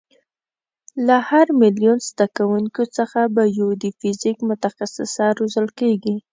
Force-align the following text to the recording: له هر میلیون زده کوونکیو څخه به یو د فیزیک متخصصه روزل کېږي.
له 1.07 1.15
هر 1.29 1.47
میلیون 1.61 1.97
زده 2.09 2.25
کوونکیو 2.37 2.85
څخه 2.97 3.19
به 3.35 3.43
یو 3.59 3.69
د 3.83 3.85
فیزیک 3.99 4.37
متخصصه 4.49 5.25
روزل 5.39 5.67
کېږي. 5.79 6.15